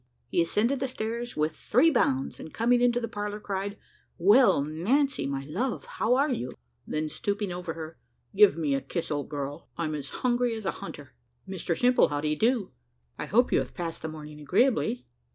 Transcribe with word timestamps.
He 0.29 0.41
ascended 0.41 0.79
the 0.79 0.87
stairs 0.87 1.37
with 1.37 1.55
three 1.55 1.91
bounds, 1.91 2.39
and 2.39 2.51
coming 2.51 2.81
into 2.81 2.99
the 2.99 3.07
parlour, 3.07 3.39
cried, 3.39 3.77
"Well, 4.17 4.63
Nancy, 4.63 5.27
my 5.27 5.45
love, 5.45 5.85
how 5.85 6.15
are 6.15 6.31
you?" 6.31 6.55
Then 6.87 7.07
stooping 7.07 7.51
over 7.51 7.75
her, 7.75 7.99
"Give 8.35 8.57
me 8.57 8.73
a 8.73 8.81
kiss, 8.81 9.11
old 9.11 9.29
girl. 9.29 9.67
I'm 9.77 9.93
as 9.93 10.09
hungry 10.09 10.55
as 10.55 10.65
a 10.65 10.71
hunter. 10.71 11.13
Mr 11.47 11.77
Simple, 11.77 12.07
how 12.07 12.19
do 12.19 12.27
you 12.29 12.35
do? 12.35 12.71
I 13.19 13.27
hope 13.27 13.51
you 13.51 13.59
have 13.59 13.75
passed 13.75 14.01
the 14.01 14.07
morning 14.07 14.39
agreeably. 14.39 15.05